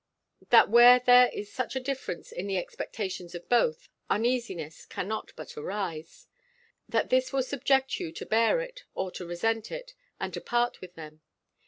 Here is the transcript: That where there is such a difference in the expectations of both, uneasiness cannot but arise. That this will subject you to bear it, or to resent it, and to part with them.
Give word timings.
That 0.49 0.67
where 0.67 0.97
there 0.97 1.29
is 1.29 1.53
such 1.53 1.75
a 1.75 1.79
difference 1.79 2.31
in 2.31 2.47
the 2.47 2.57
expectations 2.57 3.35
of 3.35 3.47
both, 3.47 3.87
uneasiness 4.09 4.87
cannot 4.87 5.31
but 5.35 5.55
arise. 5.55 6.25
That 6.89 7.11
this 7.11 7.31
will 7.31 7.43
subject 7.43 7.99
you 7.99 8.11
to 8.13 8.25
bear 8.25 8.59
it, 8.61 8.83
or 8.95 9.11
to 9.11 9.27
resent 9.27 9.71
it, 9.71 9.93
and 10.19 10.33
to 10.33 10.41
part 10.41 10.81
with 10.81 10.95
them. 10.95 11.21